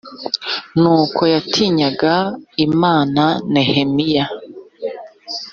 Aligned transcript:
n 0.81 0.83
uko 0.99 1.21
yatinyaga 1.33 2.13
imana 2.65 3.23
nehemiya 3.51 4.25